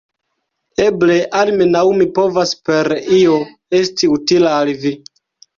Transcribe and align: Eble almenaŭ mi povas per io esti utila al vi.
Eble 0.85 1.17
almenaŭ 1.41 1.83
mi 1.99 2.09
povas 2.17 2.53
per 2.71 2.89
io 3.19 3.37
esti 3.83 4.11
utila 4.17 4.57
al 4.63 4.77
vi. 4.87 4.97